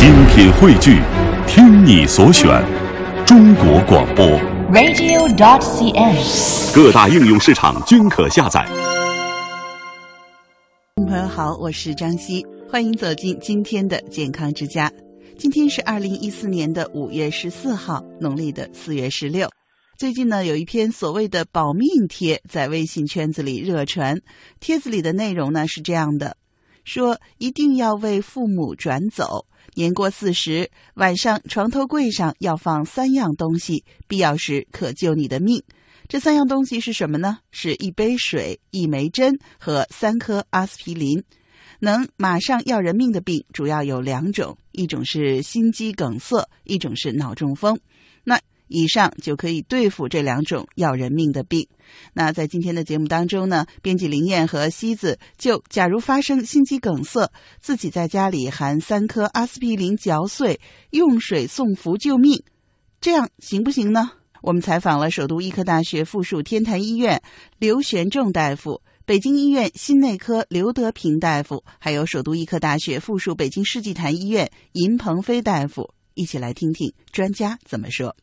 [0.00, 0.98] 精品汇聚，
[1.46, 2.48] 听你所选，
[3.26, 4.24] 中国广播。
[4.72, 6.74] radio.dot.cn，。
[6.74, 8.66] 各大应用市场均可下载。
[11.06, 14.90] 朋友好，我是张希，欢迎走进今天的健康之家。
[15.36, 19.50] 今天是二零一四年的五月十四号，农历的四月十六。
[19.98, 24.18] 最近呢，有一篇所谓的保命贴在微信圈子里热传，
[24.60, 26.38] 帖子里的内容呢是这样的：
[26.84, 29.44] 说一定要为父母转走，
[29.74, 35.62] 年过四十，晚上床头柜上要放三样东西，必要时可救你的命。
[36.08, 37.38] 这三样东西是什么呢？
[37.52, 41.22] 是一杯水、一枚针和三颗阿司匹林。
[41.78, 47.78] 能马上要人命的病主要有两种，一种是心肌梗塞，一种是脑中风。
[48.22, 48.38] 那
[48.70, 51.68] 以上就可以对付这两种要人命的病。
[52.14, 62.44] 那在今天的节目当中呢，编辑林燕和西子就假如发生心肌梗塞，自己在家里含三颗阿司匹林嚼碎，用水送服救命，
[63.00, 64.12] 这样行不行呢？
[64.42, 67.20] 我们采访了首都医科大学附属天坛医院
[67.58, 68.80] 刘玄仲大夫。
[69.04, 78.14] 北京医院心内科刘德平大夫，还有首都医科大学附属北京世纪坛医院尹鹏飞大夫，一起来听听专家怎么说。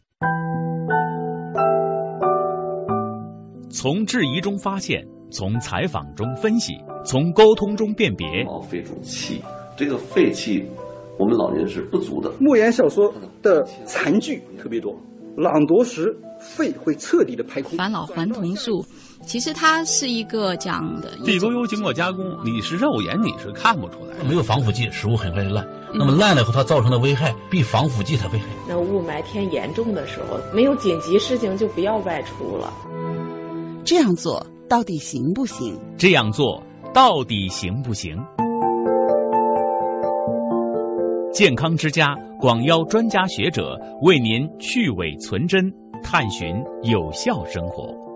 [3.70, 6.74] 从质疑中发现，从采访中分析，
[7.06, 8.44] 从沟通中辨别。
[8.44, 9.40] 毛肺主气，
[9.76, 10.66] 这个肺气
[11.20, 12.32] 我们老年人是不足的。
[12.40, 15.00] 莫言小说的残句特别多，
[15.38, 17.78] 朗读时肺会彻底的排空。
[17.78, 18.84] 返老还童术。
[19.22, 24.16] 其实它是一个讲的地沟油经过加工，你是肉眼你是看不出来。
[24.28, 25.64] 没有防腐剂，食物很快就烂。
[25.92, 28.46] 嗯、那么烂了以后，它造成的危害比防腐剂它危害。
[28.68, 32.74] 那雾霾天严重的时候，没有紧急事情就不要外出了。
[33.84, 35.80] 这样做到底行不行？
[35.98, 36.62] 这样做
[36.94, 38.18] 到底行不行？
[41.34, 45.72] 健康之家广邀专家学者为您去伪存真，
[46.04, 48.07] 探寻有效生活。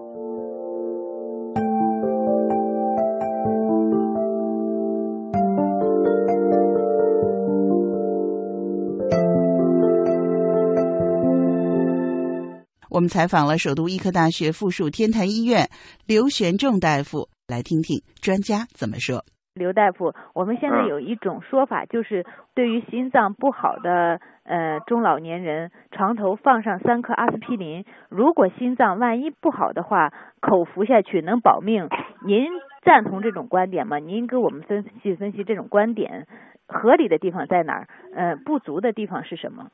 [12.91, 15.69] 我们采访了首都医科大学附属天坛医院
[16.06, 19.24] 刘玄仲大夫，来听听专家怎么说。
[19.56, 31.88] 刘大夫，我们现在有一种说法，就是对于心脏不好的呃中老年人，床头放上三颗阿司匹林，如果心脏万一不好的话，口服下去能保命。
[32.25, 32.44] 您
[32.84, 34.00] 赞同这种观点吗？
[34.00, 36.28] 您给我们分析分析这种观点
[36.68, 37.88] 合理的地方在哪儿？
[38.13, 39.69] 呃，不足的地方是什么？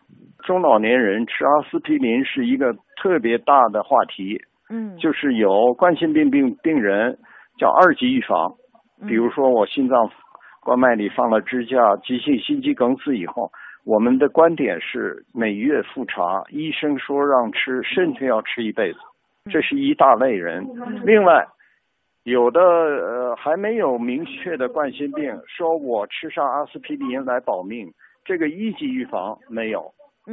[0.47, 7.17] 中老年人吃阿司匹林是一个特别大的话题，嗯，就是有冠心病病病人
[7.59, 8.53] 叫二级预防，
[9.05, 10.09] 比如说我心脏
[10.63, 13.51] 冠脉里放了支架，急性心肌梗死以后，
[13.85, 18.99] 我们的观点是每月复查，医生说让吃，甚至要吃一辈子，
[19.51, 20.65] 这是一大类人。
[21.03, 21.45] 另外，
[22.23, 27.91] 有的呃还没有明确的冠心病，说我吃上阿司匹林来保命，
[28.23, 29.91] 这个一级预防没有。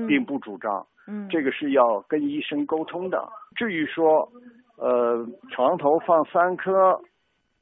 [0.08, 3.28] 并不主张，嗯，这个是要跟医生沟通的。
[3.54, 4.28] 至于说，
[4.76, 7.00] 呃，床头放三颗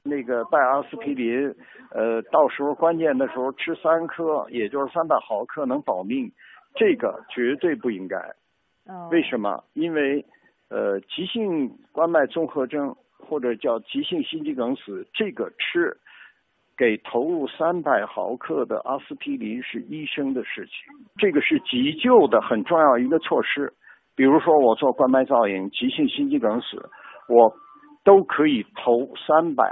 [0.03, 1.55] 那个拜阿司匹林，
[1.91, 6.33] 呃，到时候关键的时候吃三颗，也就是三百毫克能保命，
[6.75, 8.17] 这个绝对不应该。
[8.87, 9.63] 哦，为什么？
[9.75, 10.25] 因为
[10.71, 15.97] 呃，急性冠脉综合征或者叫急性心肌梗死，这个吃。
[16.77, 20.75] 给投入三百毫克的阿司匹林是医生的事情，
[21.19, 23.73] 这个是急救的很重要一个措施。
[24.15, 26.89] 比如说我做冠脉造影、急性心肌梗死，
[27.29, 27.53] 我
[28.05, 29.65] 都可以投三百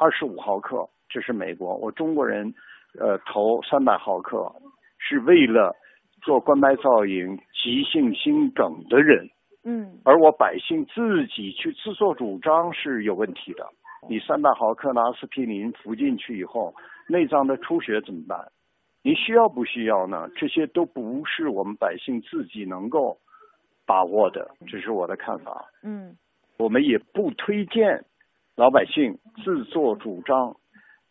[0.00, 1.74] 二十五毫克，这是美国。
[1.76, 2.54] 我中国人，
[3.00, 4.52] 呃，投三百毫克
[4.98, 5.74] 是为了
[6.22, 9.28] 做冠脉造影急性心梗的人。
[9.64, 13.66] 嗯，而我百姓自己去自作主张是有问题的。
[14.08, 16.74] 你三百毫克的阿司匹林服进去以后，
[17.08, 18.52] 内脏的出血怎么办？
[19.02, 20.28] 你需要不需要呢？
[20.36, 23.18] 这些都不是我们百姓自己能够
[23.86, 25.64] 把握的，这是我的看法。
[25.82, 26.16] 嗯，
[26.58, 28.04] 我们也不推荐
[28.56, 30.56] 老百姓自作主张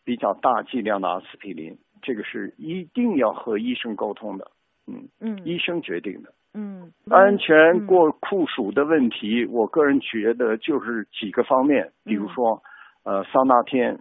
[0.04, 4.52] 比较大剂量的阿司匹林，这个是一定要和医生沟通的。
[4.86, 6.34] 嗯嗯，医生决定的。
[6.54, 12.62] 嗯，安全过酷暑的问题，我个人觉得就是几个方面，比如说。
[13.08, 13.98] 呃，桑拿天，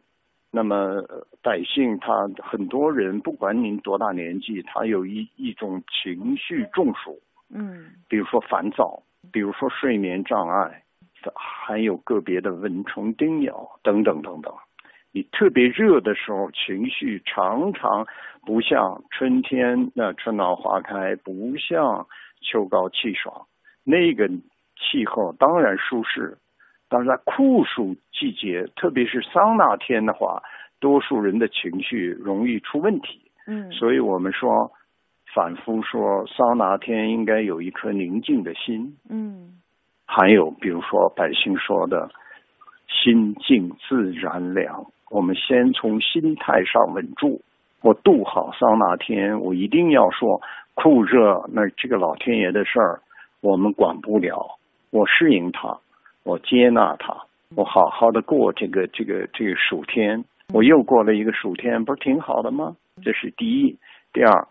[0.50, 1.00] 那么
[1.40, 7.16] 百姓他很多人，不管您多大年纪，他有一一种情绪中暑，
[7.54, 9.00] 嗯，比如说烦躁，
[9.30, 10.82] 比如说睡眠障碍，
[11.36, 14.52] 还有个别的蚊虫叮咬等等等等。
[15.12, 18.04] 你特别热的时候，情绪常常
[18.44, 22.04] 不像春天那春暖花开，不像
[22.40, 23.46] 秋高气爽。
[23.84, 24.28] 那个
[24.74, 26.36] 气候当然舒适，
[26.88, 30.42] 但是在酷暑季节，特别是桑拿天的话，
[30.80, 33.20] 多数人的情绪容易出问题。
[33.46, 34.70] 嗯，所以我们说，
[35.34, 38.96] 反复说，桑拿天应该有一颗宁静的心。
[39.08, 39.60] 嗯，
[40.06, 42.08] 还有比如说百姓说的
[42.88, 44.86] “心静自然凉”。
[45.10, 47.40] 我们先从心态上稳住，
[47.80, 50.40] 我度好桑拿天，我一定要说
[50.74, 53.00] 酷热，那这个老天爷的事儿
[53.40, 54.58] 我们管不了，
[54.90, 55.78] 我适应它，
[56.26, 57.16] 我接纳它，
[57.54, 62.74] 我好好的过这个这个这个暑天，我又过了一个暑天，不是挺好的吗？
[63.04, 63.78] 这是第一，
[64.12, 64.48] 第二，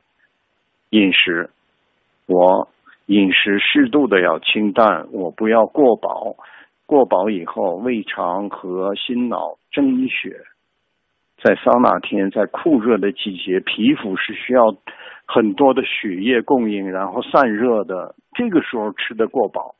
[0.92, 1.50] 饮食，
[2.27, 2.69] 我
[3.07, 6.38] 饮食适度的要清淡，我不要过饱。
[6.86, 10.39] 过饱以后，胃肠和心脑蒸血，
[11.44, 14.74] 在桑拿天，在酷热的季节，皮肤是需要
[15.25, 18.16] 很多的血液供应，然后散热的。
[18.33, 19.75] 这个时候吃的过饱，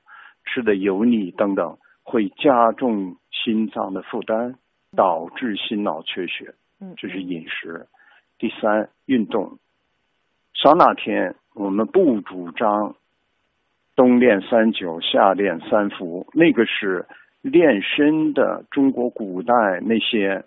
[0.46, 4.56] 吃的油腻等等，会加重心脏的负担，
[4.96, 6.54] 导致心脑缺血。
[6.80, 7.88] 嗯这是饮食。
[8.38, 9.58] 第三，运动。
[10.54, 12.96] 桑拿天，我们不主张。
[13.96, 17.06] 冬练三九，夏练三伏，那个是
[17.42, 18.66] 练身的。
[18.70, 20.44] 中国古代那些，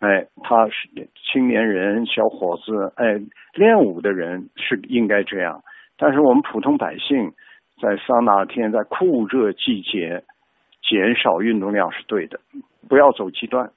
[0.00, 3.18] 哎，他是青年人、小伙子，哎，
[3.54, 5.62] 练武的人是应该这样。
[5.96, 7.32] 但是我们普通百姓，
[7.80, 10.22] 在桑拿天，在酷热季节，
[10.92, 12.38] 减少运动量是对的，
[12.86, 13.70] 不要走极端。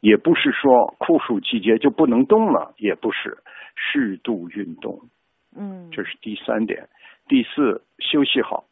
[0.00, 3.38] 也不是说酷暑季节就不能动了，也不是，
[3.74, 5.00] 适度运动。
[5.56, 6.86] 嗯，这是第三点。
[7.26, 8.64] 第四，休息好，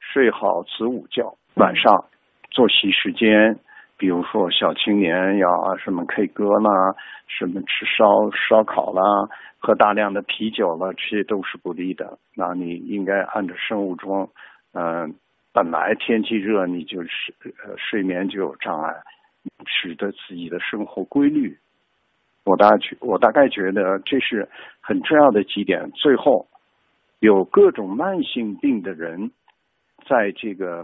[0.00, 1.36] 睡好子午觉。
[1.54, 2.06] 晚上
[2.50, 3.56] 作息时间，
[3.96, 6.96] 比如说小青年要什么 K 歌啦，
[7.28, 9.02] 什么吃烧烧烤啦，
[9.60, 12.18] 喝大量的啤酒了，这些都是不利的。
[12.34, 14.28] 那你应该按照生物钟，
[14.72, 15.14] 嗯，
[15.52, 18.94] 本来天气热，你就是呃睡眠就有障碍，
[19.66, 21.58] 使得自己的生活规律。
[22.44, 24.48] 我大觉我大概觉得这是
[24.80, 25.90] 很重要的几点。
[25.92, 26.46] 最后。
[27.22, 29.30] 有各种慢性病的人，
[30.08, 30.82] 在这个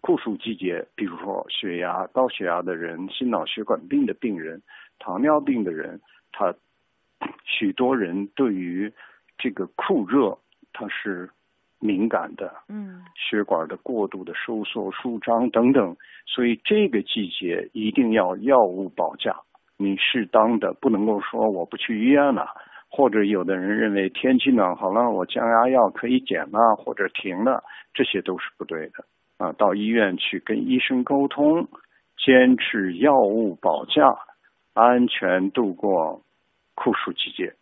[0.00, 4.62] 酷暑季节，比如说血压高血压的人、心脑血管病的病人、
[4.98, 6.00] 糖尿病的人，
[6.32, 6.54] 他
[7.44, 8.90] 许多人对于
[9.36, 10.38] 这个酷热
[10.72, 11.28] 他是
[11.80, 15.96] 敏感的，嗯，血管的过度的收缩、舒张等等，
[16.26, 19.34] 所以这个季节一定要药物保驾，
[19.76, 22.46] 你适当的不能够说我不去医院了。
[22.92, 27.62] 或者有的人认为天气暖和了，我降压药可以减了或者停了，
[27.94, 29.04] 这些都是不对的
[29.38, 29.52] 啊！
[29.52, 31.68] 到医院去跟医生沟通，
[32.18, 34.12] 坚持药物保驾，
[34.74, 36.20] 安全度过
[36.74, 37.54] 酷暑季节。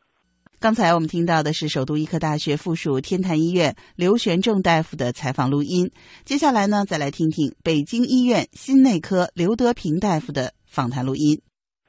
[0.61, 5.87] 刚才我们听到的是首都医科大学附属天坛医院刘玄正大夫的采访录音。
[6.27, 11.39] 接下来呢，再来听听北京医院心内科刘德平大夫的访谈录音。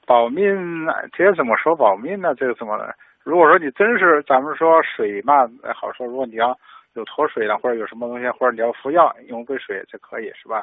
[0.05, 0.45] 保命，
[1.17, 2.37] 这怎么说保命呢？
[2.37, 2.77] 这个怎么？
[3.25, 6.05] 如果说你真是咱们说水嘛，好说。
[6.05, 6.53] 如果你要
[6.93, 10.61] 有脱水了，或者有什么东西，或者你要服药用杯水，这可以是吧？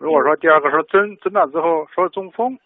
[0.00, 2.56] 如果说第二个说针针了之后说中风，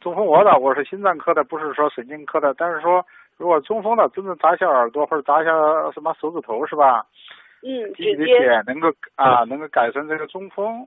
[0.00, 2.54] 中风我的我是心脏科的，不是说神经科的。
[2.56, 3.04] 但是说
[3.40, 5.50] 如果中风了，真的扎下耳朵或者扎下
[5.92, 7.06] 什么手指头是吧？
[7.62, 10.86] 嗯，滴的血能够啊能够改善这个中风，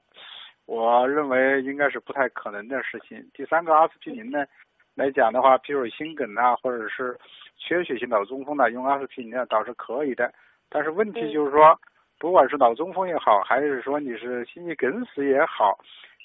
[0.67, 3.27] 我认为应该是不太可能的事情。
[3.33, 4.45] 第三个阿司匹林呢？
[4.93, 7.17] 来讲的话，譬如心梗啊，或者是
[7.57, 10.31] 缺血性脑中风的，用阿司匹林倒是可以的。
[10.69, 11.75] 但是问题就是说，
[12.19, 15.79] 不管是脑中风也好，还是说你是心肌梗死也好，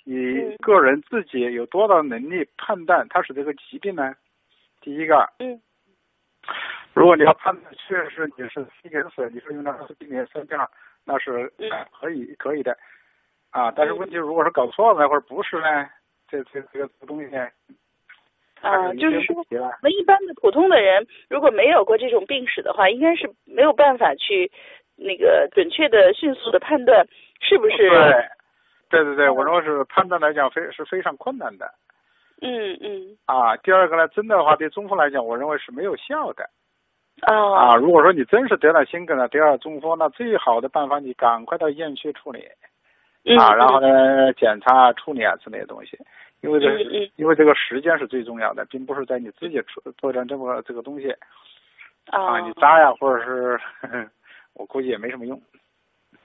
[0.05, 4.15] 你个人自己有多大能力判断它是这个疾病呢？
[4.83, 5.59] 第一个，嗯，
[6.95, 10.69] 如果你要判断确实你是心梗死，你说用阿司匹林三降，
[11.05, 11.53] 那是
[12.01, 12.77] 可以可以的。
[13.51, 15.89] 啊，但是问题如果是搞错了或者不是呢？
[16.29, 17.37] 这这这个东西。
[18.61, 24.51] 啊，就是说，我们一般的普通的人，如果没有过这种病史的话，应该是没有办法去
[24.97, 27.07] 那个准确的、迅速的判断
[27.41, 27.89] 是不是。
[27.89, 28.29] 对，
[28.91, 31.73] 对对对，我认为是判断来讲非是非常困难的。
[32.41, 33.17] 嗯嗯。
[33.27, 36.49] 啊，第二个呢，真的话对中风来讲，我认为是没有效的。
[37.23, 37.73] 啊。
[37.73, 42.47] 啊，如果说你真是得了心梗了，得了中风，那最好的办法，你赶快到医院去处理。
[43.39, 45.99] 啊，然后呢，检查、处理啊之类的东西。
[46.41, 46.79] 因为这，
[47.17, 51.11] 因为这个时间是最重要的，并不是在你自己做做点这么这个东西，
[52.07, 53.61] 啊，你扎呀，或者是，
[54.55, 55.43] 我估计也没什么用。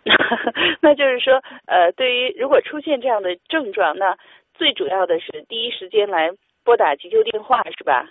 [0.81, 4.15] 那就是说，呃，对于如果出现这样的症状，那
[4.53, 6.31] 最主要的是第一时间来
[6.63, 8.09] 拨打急救电话，是吧？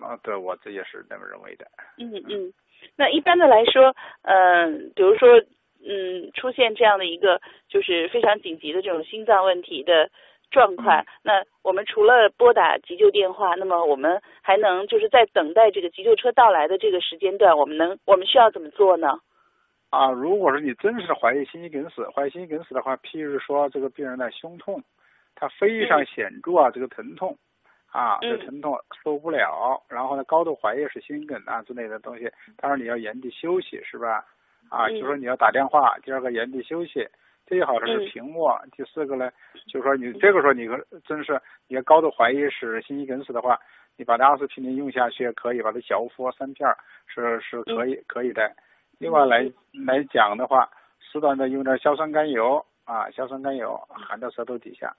[0.00, 1.66] 啊，对，我这也是这么认为的。
[1.98, 2.52] 嗯嗯，
[2.96, 5.28] 那一般的来说，嗯，比如说，
[5.84, 10.08] 嗯，出现这样的一个就是非常紧急的这种心脏问题的
[10.50, 19.18] 状况，那我们除了拨打急救电话，那么我们还能就是在等待这个急救车到来的这个时间段，我们能我们需要怎么做呢？
[19.90, 24.80] 啊，如果说你真是怀疑心肌梗死，怀疑心肌梗死的话，譬如说这个病人的胸痛，
[25.34, 27.36] 他非常显著啊，这个疼痛。
[27.92, 34.24] 啊，这疼痛受不了，然后呢，高度怀疑是心梗啊之类的东西，当然你要原地休息，是吧？
[34.68, 37.04] 啊，就说你要打电话，第二个原地休息，
[37.48, 39.28] 最好是平卧，第四个呢，
[39.66, 40.68] 就说你这个时候你
[41.04, 43.58] 真是你要高度怀疑是心肌梗死的话，
[43.96, 46.68] 你把阿司匹林用下去可以，把它嚼服三片
[47.08, 48.54] 是是可以可以的。
[49.00, 49.50] 另外来
[49.84, 50.70] 来讲的话，
[51.00, 54.94] 适当的用点硝酸甘油啊，硝酸甘油含到舌头底下。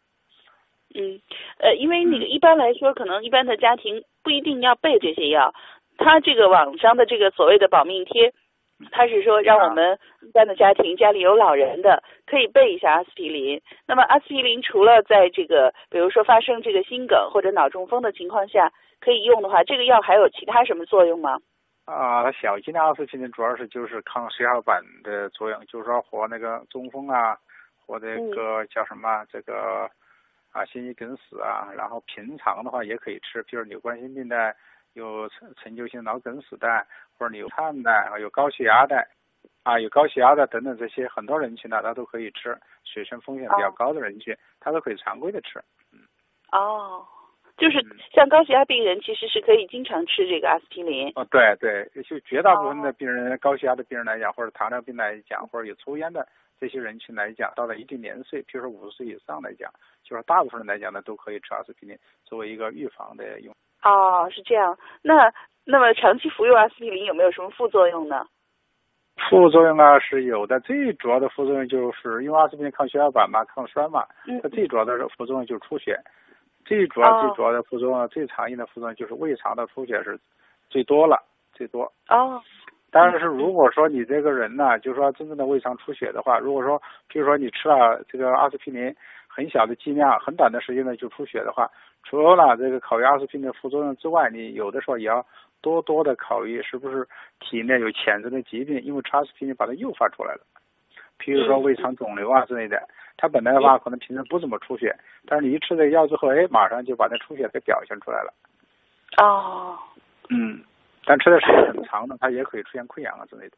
[0.93, 1.21] 嗯，
[1.59, 5.53] 呃，因为那个一般来说，可能一般的家庭不一定要备这些药。
[5.97, 8.33] 他这个网上的这个所谓的保命贴，
[8.91, 13.61] 他是说让我们一般的家庭家里有老人的可以备一下阿司匹林。
[13.85, 21.37] 那么阿司匹林除了在这个比如说发生这个心梗或者脑中风的情况下可以用的话，这个药还有其他什么作用吗？
[21.85, 27.37] 啊，它小剂量阿司匹林主要是就是抗血小板的作用，就是说和那个中风啊，
[27.85, 29.87] 和那个叫什么这个。
[30.51, 34.55] 啊，心肌梗死啊，然后平常的话也可以吃，比如你有冠心病的，
[34.93, 36.85] 有陈陈旧性脑梗死的，
[37.17, 39.07] 或者你有颤的，有高血压的，
[39.63, 45.59] 啊，有高血压的等等这些很多人群呢，他都可以吃，血栓风险比较高的人群，他都可以常规的吃。
[45.93, 45.99] 嗯。
[46.51, 47.07] 哦，
[47.57, 47.79] 就是
[48.13, 51.13] 像高血压病人，其实是可以经常吃这个阿司匹林。
[51.15, 56.27] 哦，对对，就绝大部分的病人，高血压的病人来讲，或者糖尿病来讲，或者有抽烟的。
[56.61, 59.67] 这些人群来讲，到了一定年岁，比如说五十岁以上来讲，
[60.03, 63.51] 就是大部分人来讲呢，都可以吃阿司匹林作为一个预防的用。
[63.81, 64.77] 哦，是这样。
[65.01, 65.33] 那
[65.65, 68.27] 那么长期服用阿司匹林有没有什么副作用呢？
[69.27, 74.05] 副作用啊是有的，最主要的副作用就是因为阿司匹林抗血小板嘛，抗栓嘛，
[74.43, 75.99] 它最主要的副作用就是出血。
[76.63, 80.19] 最主要最主要的副作用，最常见的副作用就是胃肠的出血是
[80.69, 81.17] 最多了，
[81.53, 81.91] 最多。
[82.07, 82.39] 哦。
[82.91, 88.93] 但是如果说你这个人呢，就是说真正的胃肠出血的话，如果说，比如说你吃了这个阿司匹林
[89.29, 91.71] 很小的剂量，很短的时间内就出血的话，
[92.03, 95.25] 除了这个考虑阿司匹林的副作用之外，你有的时候也要
[95.61, 97.07] 多多的考虑是不是
[97.39, 100.41] 体内有潜在的疾病，因为阿司匹林把它诱发出来了，
[101.17, 104.93] 譬如说胃肠肿瘤啊之类的，它本来的话可能平时不怎么出血，
[105.25, 108.33] 但是你一吃这个药之后，哎，马上就把那出血给表现出来了。
[109.23, 109.79] 哦。
[110.29, 110.61] 嗯。
[111.11, 113.57] 但吃的时间很长呢，它也可以出现溃疡啊之类的。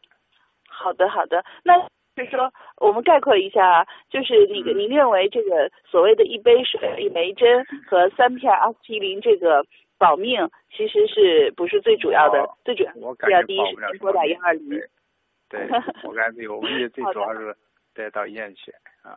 [0.67, 1.77] 好的，好的，那
[2.15, 9.63] 就是说，我们概括一下，就是那个您认为这个所谓的一杯水、一枚针和三片阿司匹林这个
[9.99, 12.43] 保命，其实是不是最主要的？
[12.65, 12.91] 最主要
[13.29, 14.81] 要第一时间拨打幺二零。
[15.47, 15.69] 对，
[16.03, 17.55] 我感觉我们也最主要是
[17.93, 18.71] 带到医院去
[19.03, 19.13] 啊。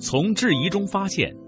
[0.00, 1.36] 从质疑中发现。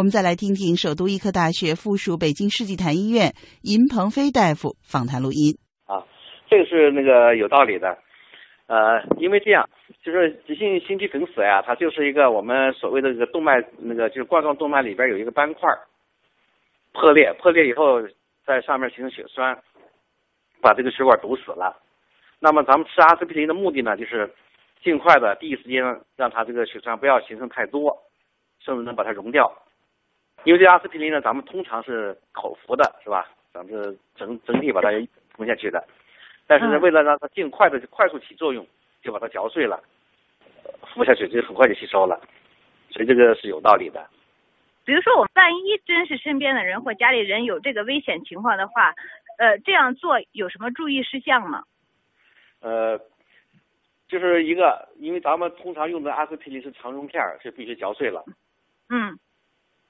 [0.00, 5.60] 我们再来听听首都医科大学附属北京世纪坛医院尹鹏飞大夫访谈录音。
[5.84, 6.00] 啊，
[6.48, 7.98] 这个是那个有道理的，
[8.66, 9.68] 呃，因为这样，
[10.02, 15.68] 就是急性心肌梗死呀，它就是一个我们所谓的这个动脉，那个就是冠状动脉里边有一个斑块
[16.94, 18.00] 破裂，破裂以后
[18.46, 19.54] 在上面形成血栓，
[20.62, 21.76] 把这个血管堵死了。
[22.38, 24.32] 那么咱们吃阿司匹林的目的呢，就是
[24.82, 25.84] 尽快的第一时间
[26.16, 27.94] 让它这个血栓不要形成太多，
[28.64, 29.52] 甚至能把它溶掉。
[30.44, 33.28] 因为这阿司匹林呢，咱们通常是口服的，是吧？
[33.52, 34.88] 咱们是整整体把它
[35.34, 35.84] 吞下去的。
[36.46, 38.66] 但是呢，为了让它尽快的快速起作用，
[39.02, 39.82] 就把它嚼碎了，
[40.94, 42.20] 服下去就很快就吸收了。
[42.90, 44.04] 所以这个是有道理的。
[44.84, 48.94] 比如说我万一真是身边的人或家里人有这个危险情况的话，
[49.38, 51.62] 呃，这样做有什么注意事项吗？
[52.60, 52.98] 呃，
[54.08, 58.24] 就是一个，因为咱们通常用的阿司匹林是肠溶片，是必须嚼碎了。
[58.88, 59.18] 嗯。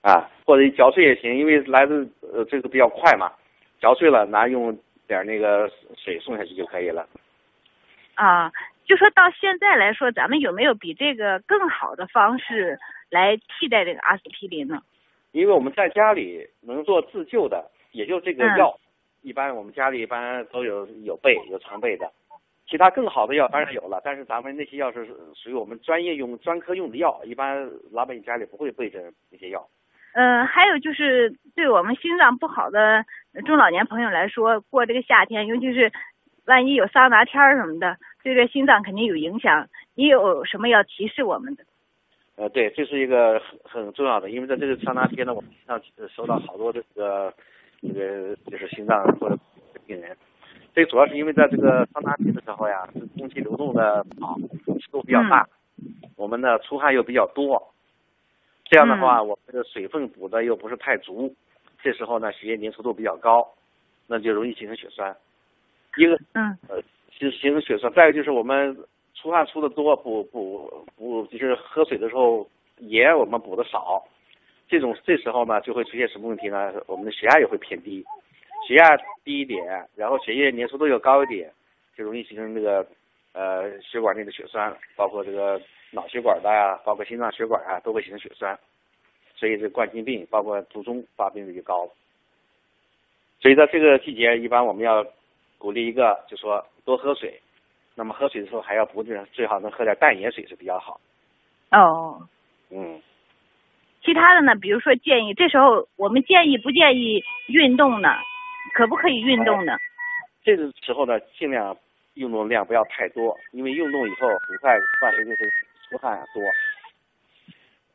[0.02, 3.33] 啊，或者嚼碎也行，因为来的呃这个比较快嘛，
[3.80, 4.76] 嚼碎了拿用
[5.07, 7.07] 点那个水送下去就可以了。
[8.14, 8.50] 啊，
[8.85, 12.78] 就说到现在来说，咱们有没有比这个更好的方式
[13.11, 14.83] 来替代这个阿司匹林呢？
[15.33, 18.78] 因为我们在家里能做自救的，也就这个药，
[19.23, 22.11] 一般我们家里一般都有有备有常备的。
[22.66, 29.66] 其他更好的药当然有了，但是咱们那些药是属于我们专业用、专科用的药，一般老百姓家里不会备着那些药。
[30.12, 33.05] 嗯，还有就是对我们心脏不好的
[33.47, 35.93] 中老年朋友来说，过这个夏天，尤其是
[36.47, 39.69] 万一有桑拿天儿什么的，对这心脏肯定有影响。
[39.95, 41.64] 你有什么要提示我们的？
[42.37, 47.33] 呃，对，这是一个很很重要的，因为在这个桑拿天呢，我们上收到好多这个
[47.81, 49.38] 这个就是心脏或者
[49.87, 50.17] 病人。
[50.75, 52.88] 这主要是因为在这个桑拿天的时候呀，
[53.19, 54.37] 空气流动的好，
[54.81, 55.47] 湿度比较大，
[56.17, 57.70] 我们的出汗又比较多。
[58.71, 61.35] 这样的话，我们的水分补的又不是太足，
[61.83, 63.45] 这时候呢，血液粘稠度比较高，
[64.07, 65.15] 那就容易形成血栓。
[65.97, 67.93] 一个，嗯，呃，形形成血栓。
[67.93, 68.77] 再一个就是我们
[69.17, 72.49] 出汗出的多，补补补，就是喝水的时候
[72.79, 74.00] 盐我们补的少，
[74.69, 76.73] 这种这时候呢就会出现什么问题呢？
[76.87, 78.05] 我们的血压也会偏低，
[78.69, 81.50] 血压低一点，然后血液粘稠度又高一点，
[81.97, 82.87] 就容易形成这个
[83.33, 85.61] 呃血管内的血栓，包括这个。
[85.93, 88.59] 脑血管的呀，包括心脏血管啊，都会形成血栓，
[89.35, 91.91] 所以这冠心病，包括卒中发病率就高了。
[93.41, 95.05] 所以在这个季节，一般我们要
[95.59, 97.41] 鼓励一个，就说多喝水。
[97.97, 101.01] 那么喝水的时候还要补点，最好能喝点淡盐水是比较好。
[101.73, 102.27] 哦。
[102.71, 103.01] 嗯。
[104.03, 104.55] 其他的呢？
[104.55, 108.09] 比如说建议，这时候我们建议不建议运动呢？
[108.75, 109.77] 可不可以运动呢？
[110.43, 111.77] 这个时候呢，尽量
[112.15, 115.51] 运动量不要太多，因为运动以后很快伴随就是。
[115.91, 116.43] 出汗多，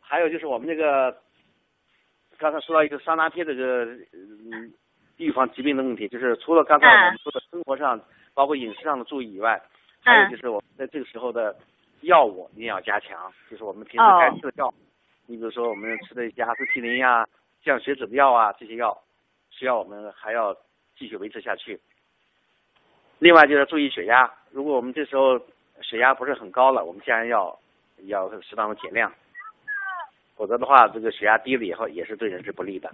[0.01, 1.17] 还有就是我们这个
[2.37, 4.73] 刚才说到一个桑拿贴这个嗯
[5.17, 7.99] 预防疾病的问题，就是除了刚才我们说的生活上
[8.33, 9.61] 包括饮食上的注意以外，
[10.03, 11.55] 还有就是我们在这个时候的
[12.01, 14.73] 药物一定要加强，就是我们平时该吃的药，
[15.25, 17.25] 你比如说我们吃的一些阿司匹林呀、
[17.63, 19.01] 降血脂的药啊，这些药
[19.49, 20.53] 需要我们还要
[20.97, 21.79] 继续维持下去。
[23.19, 25.39] 另外就是注意血压，如果我们这时候
[25.81, 27.57] 血压不是很高了，我们当然要。
[28.03, 29.11] 要适当的减量，
[30.35, 32.91] 否则的话，这个血压低了以后也是对人是不利的。